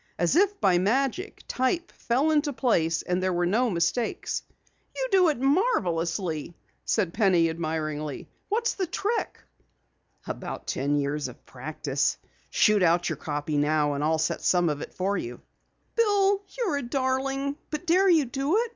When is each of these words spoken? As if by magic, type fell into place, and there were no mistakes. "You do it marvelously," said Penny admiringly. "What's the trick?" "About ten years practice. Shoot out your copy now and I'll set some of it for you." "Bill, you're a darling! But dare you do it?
As 0.17 0.35
if 0.35 0.59
by 0.59 0.79
magic, 0.79 1.43
type 1.47 1.91
fell 1.91 2.31
into 2.31 2.51
place, 2.53 3.03
and 3.03 3.21
there 3.21 3.31
were 3.31 3.45
no 3.45 3.69
mistakes. 3.69 4.41
"You 4.95 5.07
do 5.11 5.29
it 5.29 5.39
marvelously," 5.39 6.55
said 6.83 7.13
Penny 7.13 7.51
admiringly. 7.51 8.27
"What's 8.49 8.73
the 8.73 8.87
trick?" 8.87 9.37
"About 10.25 10.65
ten 10.65 10.95
years 10.95 11.29
practice. 11.45 12.17
Shoot 12.49 12.81
out 12.81 13.09
your 13.09 13.17
copy 13.17 13.59
now 13.59 13.93
and 13.93 14.03
I'll 14.03 14.17
set 14.17 14.41
some 14.41 14.69
of 14.69 14.81
it 14.81 14.91
for 14.95 15.19
you." 15.19 15.39
"Bill, 15.95 16.41
you're 16.57 16.77
a 16.77 16.81
darling! 16.81 17.55
But 17.69 17.85
dare 17.85 18.09
you 18.09 18.25
do 18.25 18.57
it? 18.57 18.69